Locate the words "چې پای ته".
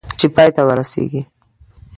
0.19-0.61